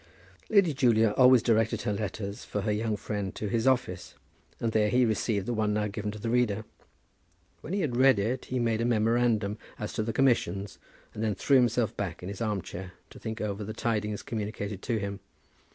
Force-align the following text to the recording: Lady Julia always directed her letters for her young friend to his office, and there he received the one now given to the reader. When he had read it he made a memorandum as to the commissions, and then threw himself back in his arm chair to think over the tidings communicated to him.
Lady 0.49 0.73
Julia 0.73 1.13
always 1.15 1.43
directed 1.43 1.83
her 1.83 1.93
letters 1.93 2.43
for 2.43 2.61
her 2.61 2.71
young 2.71 2.97
friend 2.97 3.35
to 3.35 3.47
his 3.49 3.67
office, 3.67 4.15
and 4.59 4.71
there 4.71 4.89
he 4.89 5.05
received 5.05 5.45
the 5.45 5.53
one 5.53 5.75
now 5.75 5.85
given 5.85 6.09
to 6.09 6.17
the 6.17 6.31
reader. 6.31 6.65
When 7.59 7.73
he 7.73 7.81
had 7.81 7.95
read 7.95 8.17
it 8.17 8.45
he 8.45 8.57
made 8.57 8.81
a 8.81 8.85
memorandum 8.85 9.59
as 9.77 9.93
to 9.93 10.01
the 10.01 10.11
commissions, 10.11 10.79
and 11.13 11.23
then 11.23 11.35
threw 11.35 11.57
himself 11.57 11.95
back 11.95 12.23
in 12.23 12.29
his 12.29 12.41
arm 12.41 12.63
chair 12.63 12.93
to 13.11 13.19
think 13.19 13.41
over 13.41 13.63
the 13.63 13.73
tidings 13.73 14.23
communicated 14.23 14.81
to 14.81 14.97
him. 14.97 15.19